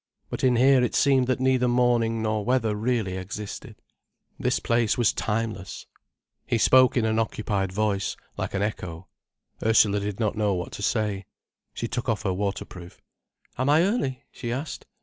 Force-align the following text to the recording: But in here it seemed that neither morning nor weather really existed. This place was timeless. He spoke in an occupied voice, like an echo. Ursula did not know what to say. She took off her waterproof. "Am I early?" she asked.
But 0.31 0.43
in 0.43 0.55
here 0.55 0.83
it 0.83 0.95
seemed 0.95 1.27
that 1.27 1.39
neither 1.39 1.67
morning 1.67 2.23
nor 2.23 2.43
weather 2.43 2.75
really 2.75 3.17
existed. 3.17 3.75
This 4.39 4.59
place 4.59 4.97
was 4.97 5.13
timeless. 5.13 5.85
He 6.47 6.57
spoke 6.57 6.97
in 6.97 7.05
an 7.05 7.19
occupied 7.19 7.71
voice, 7.71 8.17
like 8.35 8.55
an 8.55 8.63
echo. 8.63 9.07
Ursula 9.63 9.99
did 9.99 10.19
not 10.19 10.35
know 10.35 10.55
what 10.55 10.71
to 10.71 10.81
say. 10.81 11.27
She 11.75 11.87
took 11.87 12.09
off 12.09 12.23
her 12.23 12.33
waterproof. 12.33 12.99
"Am 13.59 13.69
I 13.69 13.83
early?" 13.83 14.23
she 14.31 14.51
asked. 14.51 14.87